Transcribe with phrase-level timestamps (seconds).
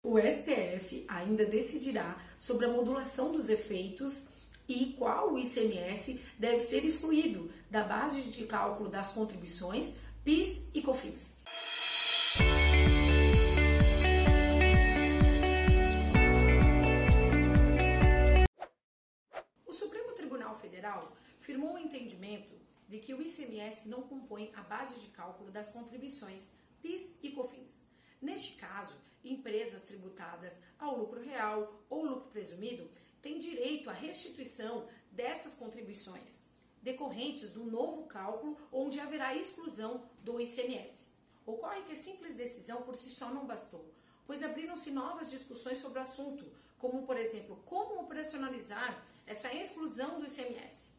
[0.00, 4.28] O STF ainda decidirá sobre a modulação dos efeitos
[4.68, 10.82] e qual o ICMS deve ser excluído da base de cálculo das contribuições PIS e
[10.82, 11.42] COFINS.
[19.66, 22.54] O Supremo Tribunal Federal firmou o entendimento
[22.86, 27.82] de que o ICMS não compõe a base de cálculo das contribuições PIS e COFINS.
[28.22, 28.94] Neste caso,
[29.32, 32.88] empresas tributadas ao lucro real ou lucro presumido
[33.20, 36.48] têm direito à restituição dessas contribuições
[36.82, 41.12] decorrentes do novo cálculo onde haverá exclusão do ICMS.
[41.44, 43.92] Ocorre que a simples decisão por si só não bastou,
[44.26, 46.44] pois abriram-se novas discussões sobre o assunto,
[46.78, 50.92] como, por exemplo, como operacionalizar essa exclusão do ICMS.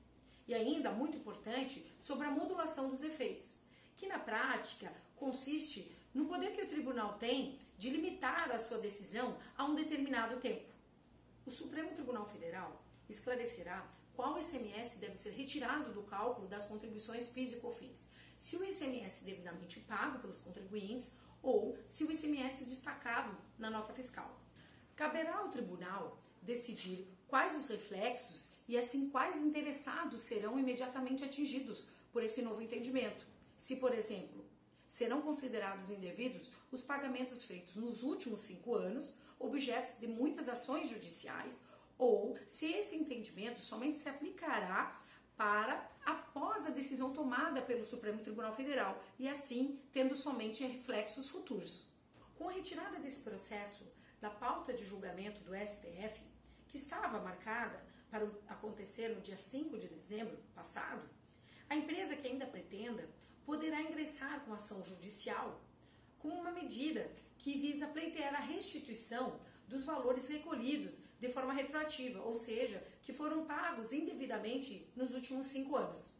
[0.48, 3.58] E ainda, muito importante, sobre a modulação dos efeitos,
[4.00, 9.38] que na prática consiste no poder que o tribunal tem de limitar a sua decisão
[9.58, 10.74] a um determinado tempo.
[11.46, 17.54] O Supremo Tribunal Federal esclarecerá qual ICMS deve ser retirado do cálculo das contribuições PIS
[17.54, 23.70] e COFINS, se o ICMS devidamente pago pelos contribuintes ou se o ICMS destacado na
[23.70, 24.40] nota fiscal.
[24.96, 32.24] Caberá ao tribunal decidir quais os reflexos e assim quais interessados serão imediatamente atingidos por
[32.24, 33.28] esse novo entendimento.
[33.60, 34.46] Se, por exemplo,
[34.88, 41.68] serão considerados indevidos os pagamentos feitos nos últimos cinco anos, objetos de muitas ações judiciais,
[41.98, 44.98] ou se esse entendimento somente se aplicará
[45.36, 51.92] para após a decisão tomada pelo Supremo Tribunal Federal e assim tendo somente reflexos futuros.
[52.38, 56.24] Com a retirada desse processo da pauta de julgamento do STF,
[56.70, 61.10] que estava marcada para acontecer no dia 5 de dezembro passado,
[61.70, 65.60] a empresa que ainda pretenda poderá ingressar com ação judicial
[66.20, 72.36] com uma medida que visa pleitear a restituição dos valores recolhidos de forma retroativa, ou
[72.36, 76.12] seja, que foram pagos indevidamente nos últimos cinco anos.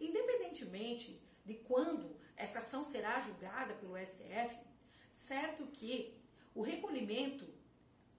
[0.00, 4.56] Independentemente de quando essa ação será julgada pelo STF,
[5.10, 6.14] certo que
[6.54, 7.52] o recolhimento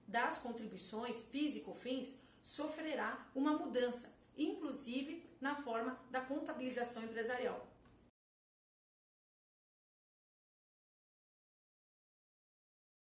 [0.06, 7.75] das contribuições PIS e COFINS sofrerá uma mudança, inclusive na forma da contabilização empresarial.